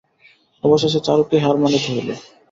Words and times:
অবশেষে 0.63 0.99
চারুকেই 1.05 1.41
হার 1.43 1.55
মানিতে 1.61 1.87
হইল। 1.87 2.09